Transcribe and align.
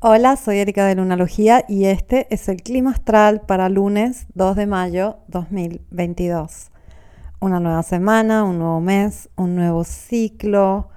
Hola, 0.00 0.36
soy 0.36 0.58
Erika 0.58 0.86
de 0.86 0.94
Lunalogía 0.94 1.64
y 1.66 1.86
este 1.86 2.32
es 2.32 2.48
el 2.48 2.62
clima 2.62 2.92
astral 2.92 3.40
para 3.40 3.68
lunes 3.68 4.28
2 4.34 4.54
de 4.54 4.66
mayo 4.68 5.16
2022. 5.26 6.70
Una 7.40 7.58
nueva 7.58 7.82
semana, 7.82 8.44
un 8.44 8.60
nuevo 8.60 8.80
mes, 8.80 9.28
un 9.34 9.56
nuevo 9.56 9.82
ciclo. 9.82 10.90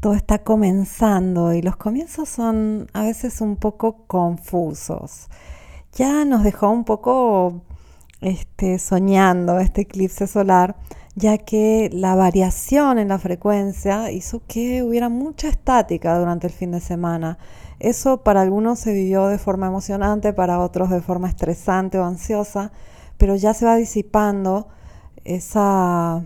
Todo 0.00 0.12
está 0.12 0.40
comenzando 0.40 1.54
y 1.54 1.62
los 1.62 1.76
comienzos 1.76 2.28
son 2.28 2.88
a 2.92 3.04
veces 3.04 3.40
un 3.40 3.56
poco 3.56 4.04
confusos. 4.06 5.28
Ya 5.94 6.26
nos 6.26 6.44
dejó 6.44 6.68
un 6.68 6.84
poco 6.84 7.62
este, 8.20 8.78
soñando 8.78 9.60
este 9.60 9.80
eclipse 9.80 10.26
solar, 10.26 10.76
ya 11.14 11.38
que 11.38 11.90
la 11.92 12.14
variación 12.14 12.98
en 12.98 13.08
la 13.08 13.18
frecuencia 13.18 14.10
hizo 14.10 14.42
que 14.46 14.82
hubiera 14.82 15.08
mucha 15.08 15.48
estática 15.48 16.18
durante 16.18 16.46
el 16.46 16.52
fin 16.52 16.70
de 16.70 16.80
semana 16.80 17.38
eso 17.80 18.18
para 18.18 18.42
algunos 18.42 18.78
se 18.78 18.92
vivió 18.92 19.28
de 19.28 19.38
forma 19.38 19.66
emocionante, 19.66 20.34
para 20.34 20.60
otros 20.60 20.90
de 20.90 21.00
forma 21.00 21.28
estresante 21.28 21.98
o 21.98 22.04
ansiosa, 22.04 22.72
pero 23.16 23.34
ya 23.36 23.54
se 23.54 23.64
va 23.64 23.74
disipando 23.76 24.68
esa 25.24 26.22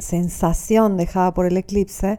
sensación 0.00 0.96
dejada 0.96 1.32
por 1.34 1.46
el 1.46 1.56
eclipse 1.56 2.18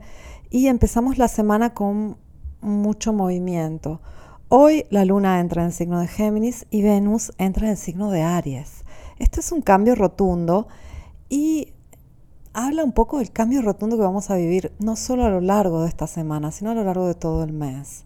y 0.50 0.68
empezamos 0.68 1.18
la 1.18 1.28
semana 1.28 1.74
con 1.74 2.18
mucho 2.62 3.12
movimiento. 3.12 4.00
Hoy 4.48 4.86
la 4.90 5.04
luna 5.04 5.42
entra 5.42 5.64
en 5.64 5.68
el 5.68 5.74
signo 5.74 6.00
de 6.00 6.08
Géminis 6.08 6.66
y 6.70 6.84
Venus 6.84 7.34
entra 7.38 7.66
en 7.66 7.72
el 7.72 7.78
signo 7.78 8.12
de 8.12 8.22
Aries. 8.22 8.86
Esto 9.20 9.42
es 9.42 9.52
un 9.52 9.62
cambio 9.62 9.96
rotundo 9.96 10.68
y 11.32 11.72
habla 12.54 12.84
un 12.84 12.92
poco 12.92 13.20
del 13.20 13.32
cambio 13.32 13.62
rotundo 13.62 13.96
que 13.96 14.04
vamos 14.04 14.30
a 14.30 14.36
vivir 14.36 14.74
no 14.80 14.98
solo 14.98 15.24
a 15.24 15.30
lo 15.30 15.40
largo 15.40 15.82
de 15.82 15.88
esta 15.88 16.06
semana, 16.06 16.52
sino 16.52 16.72
a 16.72 16.76
lo 16.76 16.84
largo 16.84 17.08
de 17.08 17.16
todo 17.16 17.46
el 17.46 17.54
mes. 17.54 18.04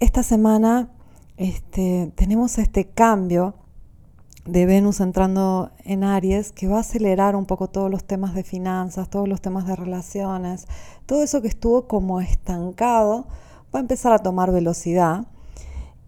Esta 0.00 0.22
semana 0.22 0.88
este, 1.36 2.10
tenemos 2.16 2.56
este 2.56 2.86
cambio 2.86 3.54
de 4.46 4.64
Venus 4.64 5.00
entrando 5.00 5.70
en 5.84 6.02
Aries 6.02 6.50
que 6.52 6.66
va 6.66 6.78
a 6.78 6.80
acelerar 6.80 7.36
un 7.36 7.44
poco 7.44 7.68
todos 7.68 7.90
los 7.90 8.04
temas 8.04 8.34
de 8.34 8.42
finanzas, 8.42 9.10
todos 9.10 9.28
los 9.28 9.42
temas 9.42 9.66
de 9.66 9.76
relaciones, 9.76 10.66
todo 11.04 11.22
eso 11.22 11.42
que 11.42 11.48
estuvo 11.48 11.86
como 11.86 12.22
estancado 12.22 13.26
va 13.74 13.80
a 13.80 13.82
empezar 13.82 14.14
a 14.14 14.20
tomar 14.20 14.50
velocidad 14.50 15.26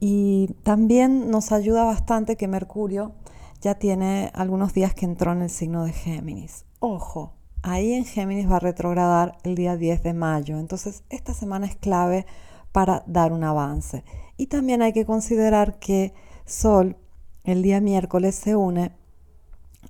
y 0.01 0.55
también 0.63 1.31
nos 1.31 1.53
ayuda 1.53 1.85
bastante 1.85 2.37
que 2.37 2.49
Mercurio 2.49 3.13
ya 3.61 3.75
tiene 3.75 4.31
algunos 4.35 4.73
días 4.73 4.95
que 4.95 5.05
entró 5.05 5.33
en 5.33 5.43
el 5.43 5.51
signo 5.51 5.85
de 5.85 5.93
Géminis. 5.93 6.65
Ojo, 6.81 7.35
ahí 7.63 7.93
en 7.93 8.05
Géminis 8.05 8.51
va 8.51 8.57
a 8.57 8.61
retrogradar 8.61 9.39
el 9.43 9.55
día 9.55 9.77
10 9.77 10.03
de 10.03 10.15
mayo, 10.15 10.59
entonces 10.59 11.03
esta 11.11 11.35
semana 11.35 11.67
es 11.67 11.77
clave 11.77 12.27
para 12.73 13.03
dar 13.07 13.33
un 13.33 13.45
avance. 13.45 14.05
Y 14.37 14.47
también 14.47 14.83
hay 14.83 14.93
que 14.93 15.05
considerar 15.05 15.79
que 15.79 16.15
Sol 16.45 16.97
el 17.45 17.63
día 17.63 17.81
miércoles 17.81 18.35
se 18.35 18.57
une 18.57 18.93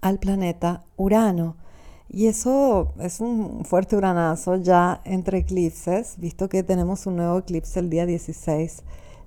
al 0.01 0.19
planeta 0.19 0.85
Urano. 0.97 1.57
Y 2.09 2.27
eso 2.27 2.95
es 2.99 3.21
un 3.21 3.65
fuerte 3.65 3.95
uranazo 3.95 4.57
ya 4.57 5.03
entre 5.05 5.39
eclipses, 5.39 6.15
visto 6.19 6.49
que 6.49 6.63
tenemos 6.63 7.07
un 7.07 7.17
nuevo 7.17 7.39
eclipse 7.39 7.81
el 7.81 7.91
día 7.91 8.07
16 8.07 8.83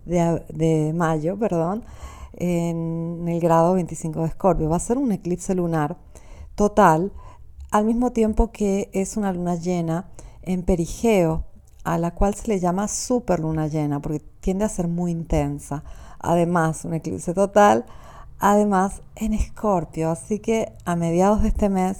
de, 0.05 0.43
de 0.49 0.93
mayo, 0.93 1.37
perdón, 1.37 1.83
en 2.33 3.25
el 3.27 3.39
grado 3.39 3.73
25 3.73 4.21
de 4.21 4.27
Escorpio. 4.27 4.69
Va 4.69 4.77
a 4.77 4.79
ser 4.79 4.97
un 4.97 5.11
eclipse 5.11 5.55
lunar 5.55 5.97
total, 6.55 7.11
al 7.71 7.85
mismo 7.85 8.11
tiempo 8.11 8.51
que 8.51 8.89
es 8.93 9.17
una 9.17 9.31
luna 9.31 9.55
llena 9.55 10.09
en 10.41 10.63
perigeo, 10.63 11.45
a 11.83 11.97
la 11.97 12.11
cual 12.11 12.35
se 12.35 12.47
le 12.47 12.59
llama 12.59 12.87
superluna 12.87 13.67
llena 13.67 14.01
porque 14.01 14.21
tiende 14.39 14.65
a 14.65 14.69
ser 14.69 14.87
muy 14.87 15.11
intensa. 15.11 15.83
Además, 16.19 16.85
un 16.85 16.93
eclipse 16.93 17.33
total, 17.33 17.85
además 18.39 19.01
en 19.15 19.33
escorpio. 19.33 20.11
Así 20.11 20.39
que 20.39 20.73
a 20.85 20.95
mediados 20.95 21.41
de 21.41 21.49
este 21.49 21.69
mes 21.69 21.99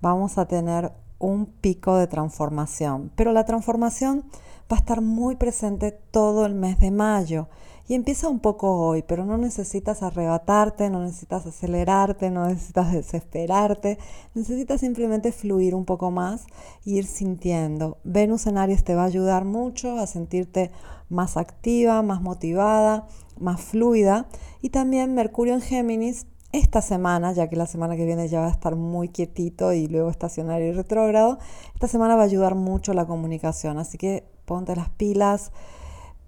vamos 0.00 0.38
a 0.38 0.46
tener 0.46 0.92
un 1.18 1.46
pico 1.46 1.96
de 1.96 2.08
transformación. 2.08 3.12
Pero 3.14 3.32
la 3.32 3.44
transformación 3.44 4.24
va 4.70 4.76
a 4.76 4.80
estar 4.80 5.00
muy 5.00 5.36
presente 5.36 5.92
todo 5.92 6.44
el 6.44 6.54
mes 6.54 6.78
de 6.80 6.90
mayo. 6.90 7.48
Y 7.88 7.94
empieza 7.94 8.28
un 8.28 8.38
poco 8.38 8.78
hoy, 8.78 9.02
pero 9.02 9.24
no 9.24 9.36
necesitas 9.38 10.02
arrebatarte, 10.02 10.88
no 10.88 11.02
necesitas 11.02 11.46
acelerarte, 11.46 12.30
no 12.30 12.46
necesitas 12.46 12.92
desesperarte, 12.92 13.98
necesitas 14.34 14.80
simplemente 14.80 15.32
fluir 15.32 15.74
un 15.74 15.84
poco 15.84 16.10
más 16.10 16.46
e 16.86 16.90
ir 16.90 17.06
sintiendo. 17.06 17.98
Venus 18.04 18.46
en 18.46 18.58
Aries 18.58 18.84
te 18.84 18.94
va 18.94 19.02
a 19.02 19.06
ayudar 19.06 19.44
mucho 19.44 19.98
a 19.98 20.06
sentirte 20.06 20.70
más 21.08 21.36
activa, 21.36 22.02
más 22.02 22.22
motivada, 22.22 23.06
más 23.38 23.60
fluida. 23.60 24.26
Y 24.60 24.70
también 24.70 25.14
Mercurio 25.14 25.54
en 25.54 25.60
Géminis 25.60 26.26
esta 26.52 26.82
semana, 26.82 27.32
ya 27.32 27.48
que 27.48 27.56
la 27.56 27.66
semana 27.66 27.96
que 27.96 28.04
viene 28.04 28.28
ya 28.28 28.40
va 28.40 28.46
a 28.46 28.50
estar 28.50 28.76
muy 28.76 29.08
quietito 29.08 29.72
y 29.72 29.86
luego 29.88 30.10
estacionario 30.10 30.68
y 30.68 30.72
retrógrado, 30.72 31.38
esta 31.74 31.88
semana 31.88 32.14
va 32.14 32.22
a 32.22 32.26
ayudar 32.26 32.54
mucho 32.54 32.94
la 32.94 33.06
comunicación. 33.06 33.78
Así 33.78 33.98
que 33.98 34.24
ponte 34.44 34.76
las 34.76 34.90
pilas 34.90 35.50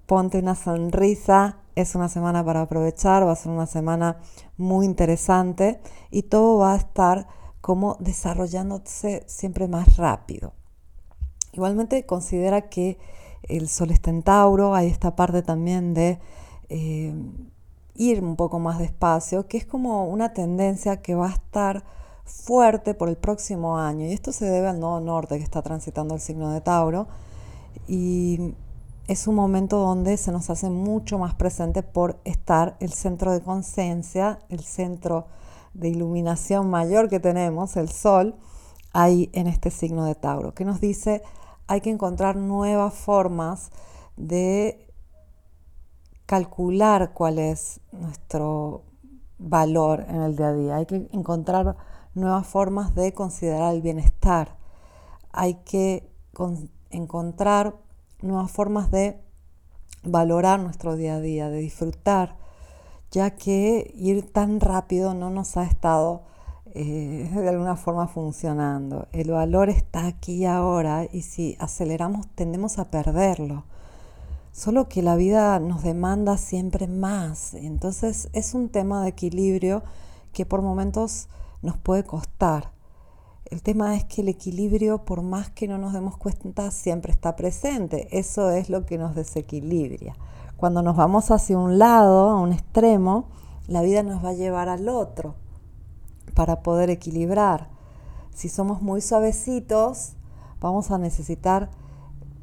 ponte 0.06 0.38
una 0.38 0.54
sonrisa, 0.54 1.58
es 1.74 1.94
una 1.94 2.08
semana 2.08 2.44
para 2.44 2.62
aprovechar, 2.62 3.26
va 3.26 3.32
a 3.32 3.36
ser 3.36 3.52
una 3.52 3.66
semana 3.66 4.18
muy 4.56 4.86
interesante 4.86 5.80
y 6.10 6.22
todo 6.22 6.58
va 6.58 6.74
a 6.74 6.76
estar 6.76 7.26
como 7.60 7.96
desarrollándose 7.98 9.24
siempre 9.26 9.68
más 9.68 9.96
rápido. 9.96 10.52
Igualmente 11.52 12.04
considera 12.04 12.68
que 12.68 12.98
el 13.44 13.68
Sol 13.68 13.90
está 13.90 14.10
en 14.10 14.22
Tauro, 14.22 14.74
hay 14.74 14.88
esta 14.88 15.16
parte 15.16 15.42
también 15.42 15.94
de 15.94 16.18
eh, 16.68 17.14
ir 17.94 18.22
un 18.22 18.36
poco 18.36 18.58
más 18.58 18.78
despacio, 18.78 19.46
que 19.46 19.56
es 19.56 19.66
como 19.66 20.06
una 20.08 20.32
tendencia 20.32 21.00
que 21.00 21.14
va 21.14 21.28
a 21.28 21.34
estar 21.34 21.84
fuerte 22.24 22.94
por 22.94 23.08
el 23.08 23.16
próximo 23.16 23.78
año. 23.78 24.06
Y 24.06 24.12
esto 24.12 24.32
se 24.32 24.46
debe 24.46 24.68
al 24.68 24.80
nodo 24.80 25.00
norte 25.00 25.38
que 25.38 25.44
está 25.44 25.62
transitando 25.62 26.14
el 26.14 26.20
signo 26.20 26.50
de 26.52 26.60
Tauro. 26.60 27.06
Y 27.86 28.54
es 29.06 29.26
un 29.26 29.34
momento 29.34 29.78
donde 29.78 30.16
se 30.16 30.32
nos 30.32 30.48
hace 30.50 30.70
mucho 30.70 31.18
más 31.18 31.34
presente 31.34 31.82
por 31.82 32.20
estar 32.24 32.76
el 32.80 32.92
centro 32.92 33.32
de 33.32 33.42
conciencia, 33.42 34.38
el 34.48 34.60
centro 34.60 35.26
de 35.74 35.88
iluminación 35.88 36.70
mayor 36.70 37.08
que 37.08 37.20
tenemos, 37.20 37.76
el 37.76 37.90
sol, 37.90 38.36
ahí 38.92 39.28
en 39.32 39.46
este 39.46 39.70
signo 39.70 40.04
de 40.04 40.14
Tauro, 40.14 40.54
que 40.54 40.64
nos 40.64 40.80
dice 40.80 41.22
hay 41.66 41.80
que 41.80 41.90
encontrar 41.90 42.36
nuevas 42.36 42.94
formas 42.94 43.70
de 44.16 44.92
calcular 46.26 47.12
cuál 47.12 47.38
es 47.38 47.80
nuestro 47.92 48.82
valor 49.38 50.04
en 50.08 50.22
el 50.22 50.36
día 50.36 50.48
a 50.48 50.52
día, 50.52 50.76
hay 50.76 50.86
que 50.86 51.08
encontrar 51.12 51.76
nuevas 52.14 52.46
formas 52.46 52.94
de 52.94 53.12
considerar 53.12 53.74
el 53.74 53.82
bienestar, 53.82 54.56
hay 55.32 55.54
que 55.64 56.10
encontrar 56.90 57.74
nuevas 58.24 58.50
formas 58.50 58.90
de 58.90 59.20
valorar 60.02 60.60
nuestro 60.60 60.96
día 60.96 61.16
a 61.16 61.20
día, 61.20 61.50
de 61.50 61.58
disfrutar, 61.58 62.36
ya 63.10 63.30
que 63.30 63.92
ir 63.94 64.30
tan 64.32 64.60
rápido 64.60 65.14
no 65.14 65.30
nos 65.30 65.56
ha 65.56 65.64
estado 65.64 66.22
eh, 66.74 67.30
de 67.34 67.48
alguna 67.48 67.76
forma 67.76 68.08
funcionando. 68.08 69.06
El 69.12 69.30
valor 69.30 69.68
está 69.70 70.06
aquí 70.06 70.38
y 70.38 70.44
ahora 70.46 71.06
y 71.10 71.22
si 71.22 71.56
aceleramos 71.58 72.26
tendemos 72.34 72.78
a 72.78 72.90
perderlo. 72.90 73.64
Solo 74.52 74.88
que 74.88 75.02
la 75.02 75.16
vida 75.16 75.58
nos 75.58 75.82
demanda 75.82 76.36
siempre 76.36 76.86
más. 76.86 77.54
Entonces 77.54 78.28
es 78.32 78.54
un 78.54 78.68
tema 78.68 79.02
de 79.02 79.08
equilibrio 79.08 79.82
que 80.32 80.46
por 80.46 80.62
momentos 80.62 81.28
nos 81.62 81.76
puede 81.76 82.04
costar. 82.04 82.73
El 83.50 83.62
tema 83.62 83.94
es 83.94 84.04
que 84.04 84.22
el 84.22 84.28
equilibrio, 84.28 85.04
por 85.04 85.22
más 85.22 85.50
que 85.50 85.68
no 85.68 85.76
nos 85.76 85.92
demos 85.92 86.16
cuenta, 86.16 86.70
siempre 86.70 87.12
está 87.12 87.36
presente. 87.36 88.08
Eso 88.18 88.50
es 88.50 88.70
lo 88.70 88.86
que 88.86 88.96
nos 88.96 89.14
desequilibra. 89.14 90.14
Cuando 90.56 90.82
nos 90.82 90.96
vamos 90.96 91.30
hacia 91.30 91.58
un 91.58 91.78
lado, 91.78 92.30
a 92.30 92.40
un 92.40 92.52
extremo, 92.52 93.26
la 93.66 93.82
vida 93.82 94.02
nos 94.02 94.24
va 94.24 94.30
a 94.30 94.34
llevar 94.34 94.68
al 94.68 94.88
otro 94.88 95.34
para 96.34 96.62
poder 96.62 96.88
equilibrar. 96.88 97.68
Si 98.34 98.48
somos 98.48 98.80
muy 98.80 99.00
suavecitos, 99.00 100.14
vamos 100.60 100.90
a 100.90 100.98
necesitar 100.98 101.70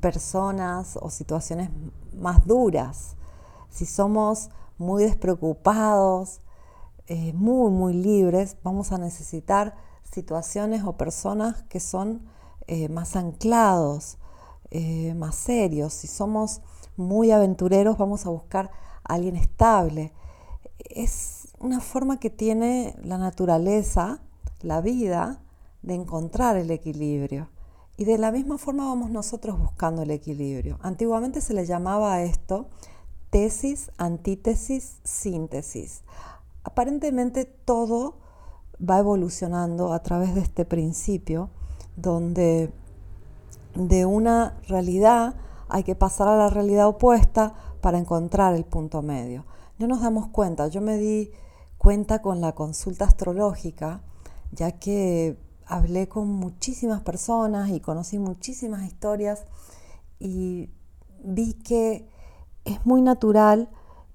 personas 0.02 0.98
o 1.02 1.10
situaciones 1.10 1.70
más 2.14 2.46
duras. 2.46 3.16
Si 3.70 3.86
somos 3.86 4.50
muy 4.78 5.04
despreocupados, 5.04 6.42
eh, 7.14 7.34
muy, 7.34 7.70
muy 7.72 7.94
libres, 7.94 8.56
vamos 8.64 8.94
a 8.94 8.98
necesitar 8.98 9.76
situaciones 10.10 10.86
o 10.86 10.96
personas 10.96 11.64
que 11.64 11.82
son 11.82 12.22
eh, 12.68 12.88
más 12.88 13.18
anclados, 13.18 14.18
eh, 14.70 15.14
más 15.16 15.36
serios. 15.36 15.92
Si 15.92 16.08
somos 16.08 16.62
muy 16.96 17.32
aventureros, 17.32 17.98
vamos 17.98 18.26
a 18.26 18.30
buscar 18.30 18.72
a 19.04 19.16
alguien 19.16 19.36
estable. 19.36 20.14
Es 20.80 21.50
una 21.60 21.82
forma 21.82 22.18
que 22.18 22.30
tiene 22.30 22.96
la 23.04 23.18
naturaleza, 23.18 24.22
la 24.62 24.80
vida, 24.80 25.42
de 25.82 25.96
encontrar 25.96 26.56
el 26.56 26.72
equilibrio. 26.72 27.50
Y 27.98 28.06
de 28.06 28.20
la 28.20 28.32
misma 28.32 28.58
forma 28.58 28.86
vamos 28.86 29.12
nosotros 29.12 29.60
buscando 29.60 30.04
el 30.04 30.12
equilibrio. 30.12 30.80
Antiguamente 30.82 31.42
se 31.42 31.54
le 31.54 31.66
llamaba 31.66 32.14
a 32.14 32.24
esto 32.24 32.70
tesis, 33.32 33.92
antítesis, 33.98 35.00
síntesis. 35.04 36.04
Aparentemente 36.64 37.46
todo 37.46 38.18
va 38.82 39.00
evolucionando 39.00 39.94
a 39.94 40.02
través 40.02 40.36
de 40.36 40.42
este 40.42 40.66
principio 40.66 41.50
donde 41.96 42.74
de 43.76 44.06
una 44.06 44.58
realidad 44.68 45.36
hay 45.70 45.84
que 45.84 45.96
pasar 45.96 46.28
a 46.28 46.38
la 46.38 46.50
realidad 46.50 46.88
opuesta 46.88 47.54
para 47.82 47.98
encontrar 47.98 48.56
el 48.56 48.66
punto 48.66 49.02
medio. 49.02 49.46
No 49.80 49.88
nos 49.88 50.02
damos 50.02 50.28
cuenta, 50.28 50.68
yo 50.68 50.82
me 50.82 50.98
di 50.98 51.32
cuenta 51.78 52.22
con 52.22 52.42
la 52.42 52.54
consulta 52.54 53.06
astrológica, 53.06 54.02
ya 54.52 54.74
que 54.74 55.40
hablé 55.66 56.08
con 56.08 56.28
muchísimas 56.28 57.02
personas 57.02 57.70
y 57.70 57.80
conocí 57.80 58.20
muchísimas 58.20 58.84
historias 58.84 59.46
y 60.20 60.70
vi 61.24 61.54
que 61.54 62.08
es 62.66 62.86
muy 62.86 63.02
natural 63.02 63.70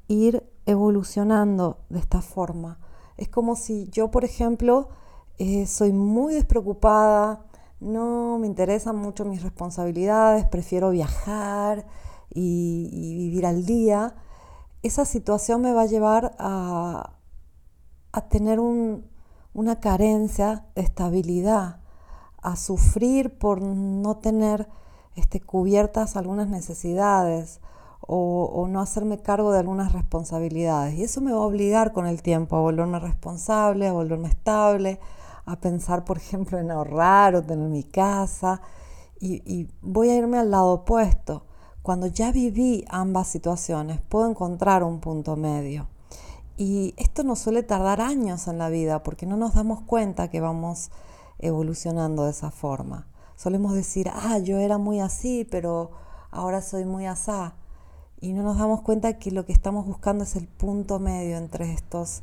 ir 0.07 0.49
evolucionando 0.67 1.79
de 1.89 2.01
esta 2.01 2.21
forma. 2.21 2.79
Es 3.17 3.29
como 3.29 3.57
si 3.57 3.89
yo, 3.91 4.11
por 4.11 4.25
ejemplo, 4.25 4.89
eh, 5.39 5.67
soy 5.67 5.93
muy 5.93 6.35
despreocupada, 6.35 7.47
no 7.81 8.39
me 8.39 8.47
interesan 8.47 8.97
mucho 8.97 9.25
mis 9.25 9.43
responsabilidades, 9.43 10.47
prefiero 10.47 10.91
viajar 10.91 11.87
y, 12.31 13.15
vivir 13.17 13.47
al 13.47 13.65
día. 13.65 14.15
Esa 14.83 15.05
situación 15.05 15.63
me 15.63 15.73
va 15.73 15.83
a 15.83 15.87
llevar 15.87 16.35
a, 16.39 17.13
tener 18.31 18.61
una 18.61 19.81
carencia 19.81 20.65
de 20.75 20.83
estabilidad, 20.83 21.81
a 22.43 22.57
sufrir 22.57 23.39
por 23.39 23.61
no 23.61 24.17
tener 24.17 24.69
este, 25.17 25.41
cubiertas 25.41 26.17
algunas 26.17 26.49
necesidades, 26.49 27.61
o, 28.07 28.67
no 28.69 28.81
hacerme 28.81 29.19
cargo 29.19 29.53
de 29.53 29.59
algunas 29.59 29.93
responsabilidades. 29.93 30.95
Y 30.95 31.03
eso 31.05 31.21
me 31.21 31.33
va 31.33 31.39
a 31.39 31.43
obligar 31.43 31.93
con 31.93 32.07
el 32.07 32.23
tiempo 32.23 32.57
a 32.57 32.61
volverme 32.61 32.99
responsable, 32.99 33.89
a 33.89 33.93
volverme 33.93 34.29
estable, 34.29 35.01
a 35.45 35.57
pensar, 35.61 36.05
por 36.05 36.17
ejemplo, 36.17 36.59
en 36.59 36.71
ahorrar 36.71 37.35
o 37.35 37.43
tener 37.43 37.69
mi 37.69 37.83
casa. 37.83 38.61
Y, 39.21 39.43
y 39.51 39.69
voy 39.83 40.11
a 40.11 40.17
irme 40.17 40.39
al 40.39 40.51
lado 40.51 40.73
opuesto. 40.73 41.45
Cuando 41.83 42.07
ya 42.07 42.33
viví 42.33 42.85
ambas 42.89 43.29
situaciones, 43.29 44.01
puedo 44.01 44.29
encontrar 44.29 44.83
un 44.83 45.01
punto 45.01 45.37
medio. 45.37 45.89
Y 46.57 46.95
esto 46.97 47.23
nos 47.23 47.41
suele 47.41 47.63
tardar 47.63 48.01
años 48.01 48.49
en 48.49 48.59
la 48.59 48.69
vida 48.69 49.03
porque 49.03 49.27
no 49.27 49.37
nos 49.37 49.55
damos 49.55 49.83
cuenta 49.83 50.29
que 50.29 50.41
vamos 50.41 50.91
evolucionando 51.39 52.25
de 52.25 52.31
esa 52.31 52.51
forma. 52.51 53.07
Solemos 53.37 53.75
decir, 53.75 54.11
ah, 54.13 54.39
yo 54.39 54.59
era 54.59 54.79
muy 54.79 55.01
así, 55.01 55.47
pero 55.51 55.91
ahora 56.31 56.63
soy 56.63 56.85
muy 56.87 57.07
asá 57.07 57.55
y 58.21 58.33
no 58.33 58.43
nos 58.43 58.59
damos 58.59 58.83
cuenta 58.83 59.19
que 59.19 59.31
lo 59.31 59.45
que 59.45 59.53
estamos 59.53 59.87
buscando 59.87 60.25
es 60.25 60.37
el 60.37 60.47
punto 60.47 60.99
medio 60.99 61.37
entre 61.37 61.73
estos 61.73 62.23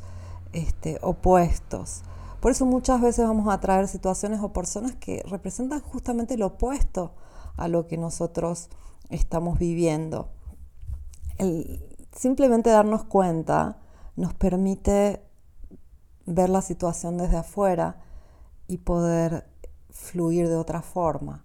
este, 0.52 1.00
opuestos. 1.02 2.04
Por 2.40 2.52
eso 2.52 2.66
muchas 2.66 3.00
veces 3.02 3.26
vamos 3.26 3.54
a 3.54 3.60
traer 3.60 3.88
situaciones 3.88 4.42
o 4.42 4.52
personas 4.52 4.96
que 4.96 5.24
representan 5.28 5.82
justamente 5.82 6.38
lo 6.38 6.48
opuesto 6.48 7.14
a 7.56 7.68
lo 7.68 7.88
que 7.88 7.98
nosotros 7.98 8.70
estamos 9.10 9.60
viviendo. 9.60 10.30
simplemente 12.16 12.70
darnos 12.70 13.04
cuenta 13.04 13.78
nos 14.16 14.34
permite 14.34 15.24
ver 16.26 16.50
la 16.50 16.62
situación 16.62 17.18
desde 17.18 17.38
afuera 17.38 17.98
y 18.68 18.78
poder 18.78 19.48
fluir 19.90 20.48
de 20.48 20.56
otra 20.56 20.82
forma. 20.82 21.44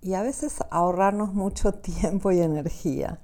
Y 0.00 0.14
a 0.14 0.22
veces 0.22 0.58
ahorrarnos 0.70 1.34
mucho 1.34 1.72
tiempo 1.74 2.30
y 2.32 2.40
energía. 2.40 3.20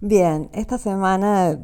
Bien, 0.00 0.48
esta 0.52 0.78
semana 0.78 1.58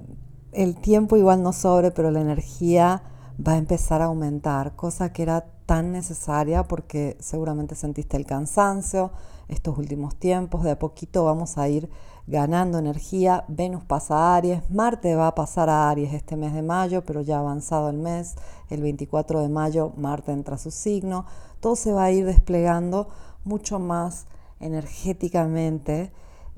el 0.51 0.75
tiempo 0.75 1.17
igual 1.17 1.45
no 1.45 1.53
sobre, 1.53 1.93
pero 1.93 2.11
la 2.11 2.21
energía 2.21 3.01
va 3.39 3.53
a 3.53 3.59
empezar 3.59 4.03
a 4.03 4.07
aumentar, 4.07 4.75
cosa 4.75 5.13
que 5.13 5.23
era 5.23 5.47
tan 5.67 5.93
necesaria 5.93 6.65
porque 6.65 7.17
seguramente 7.21 7.77
sentiste 7.77 8.17
el 8.17 8.27
cansancio 8.27 9.13
estos 9.47 9.79
últimos 9.79 10.17
tiempos, 10.17 10.65
de 10.65 10.73
a 10.73 10.79
poquito 10.81 11.25
vamos 11.25 11.59
a 11.59 11.69
ir 11.69 11.89
ganando 12.27 12.77
energía, 12.81 13.45
Venus 13.47 13.85
pasa 13.85 14.17
a 14.17 14.37
Aries, 14.37 14.69
Marte 14.69 15.15
va 15.15 15.29
a 15.29 15.35
pasar 15.37 15.71
a 15.71 15.89
Aries 15.89 16.13
este 16.13 16.35
mes 16.35 16.55
de 16.55 16.63
mayo, 16.63 17.05
pero 17.05 17.21
ya 17.21 17.39
avanzado 17.39 17.89
el 17.89 17.99
mes, 17.99 18.35
el 18.69 18.83
24 18.83 19.43
de 19.43 19.49
mayo 19.49 19.93
Marte 19.97 20.33
entra 20.33 20.57
a 20.57 20.59
su 20.59 20.73
signo, 20.73 21.25
todo 21.61 21.77
se 21.77 21.93
va 21.93 22.05
a 22.05 22.11
ir 22.11 22.27
desplegando 22.27 23.11
mucho 23.45 23.79
más 23.79 24.27
energéticamente 24.59 26.11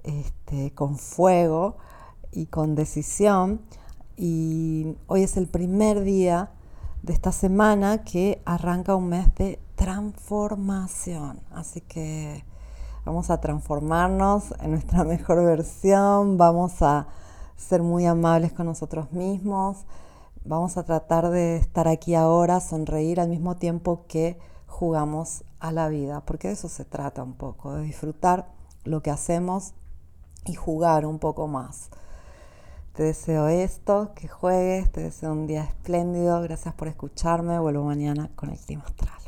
este, 0.07 0.73
con 0.73 0.97
fuego 0.97 1.77
y 2.33 2.47
con 2.47 2.75
decisión. 2.75 3.61
Y 4.17 4.97
hoy 5.07 5.23
es 5.23 5.37
el 5.37 5.49
primer 5.49 6.03
día 6.03 6.51
de 7.03 7.13
esta 7.13 7.33
semana 7.33 8.05
que 8.05 8.41
arranca 8.45 8.97
un 8.97 9.09
mes 9.09 9.35
de 9.35 9.61
transformación. 9.75 11.41
Así 11.53 11.81
que 11.83 12.45
vamos 13.05 13.31
a 13.31 13.41
transformarnos 13.41 14.55
en 14.61 14.73
nuestra 14.73 15.05
mejor 15.05 15.45
versión, 15.45 16.39
vamos 16.39 16.83
a 16.83 17.07
ser 17.57 17.83
muy 17.83 18.07
amables 18.07 18.53
con 18.53 18.67
nosotros 18.67 19.13
mismos, 19.13 19.85
vamos 20.45 20.77
a 20.77 20.85
tratar 20.85 21.31
de 21.31 21.57
estar 21.57 21.89
aquí 21.89 22.15
ahora, 22.15 22.61
sonreír 22.61 23.21
al 23.21 23.29
mismo 23.29 23.57
tiempo 23.57 24.05
que 24.09 24.39
jugamos 24.67 25.45
a 25.59 25.73
la 25.73 25.89
vida, 25.89 26.23
porque 26.27 26.49
de 26.49 26.55
eso 26.55 26.69
se 26.69 26.85
trata 26.85 27.23
un 27.23 27.33
poco, 27.35 27.75
de 27.75 27.83
disfrutar 27.83 28.49
lo 28.85 29.03
que 29.03 29.11
hacemos 29.11 29.75
y 30.47 30.55
jugar 30.55 31.07
un 31.07 31.19
poco 31.19 31.47
más. 31.49 31.91
Te 32.95 33.03
deseo 33.03 33.49
esto, 33.49 34.13
que 34.15 34.27
juegues, 34.27 34.91
te 34.91 35.03
deseo 35.03 35.33
un 35.33 35.47
día 35.47 35.65
espléndido, 35.65 36.41
gracias 36.41 36.75
por 36.75 36.89
escucharme, 36.89 37.59
vuelvo 37.59 37.85
mañana 37.85 38.31
con 38.35 38.51
el 38.51 38.59
clima 38.59 38.85
astral. 38.85 39.21